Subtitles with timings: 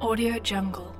[0.00, 0.97] Audio Jungle.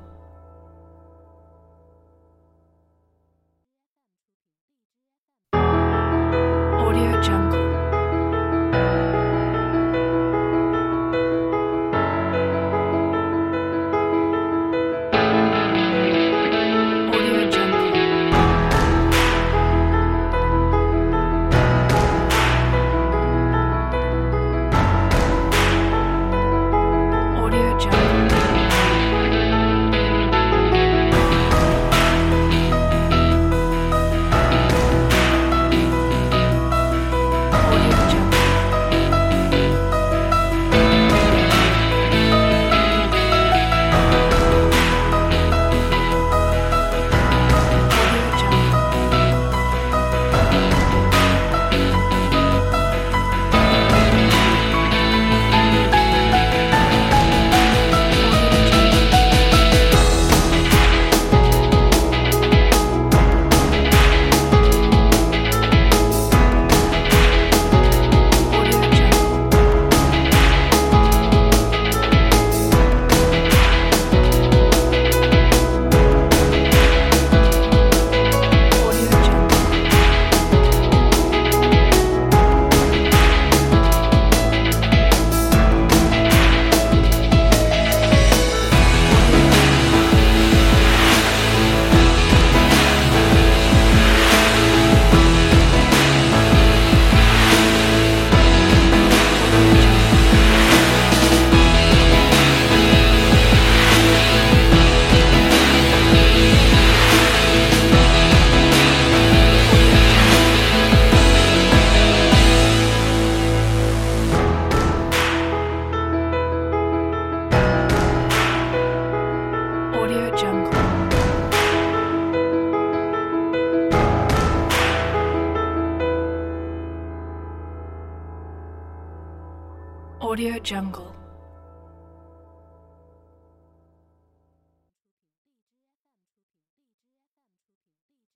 [130.29, 131.18] Audio Jungle.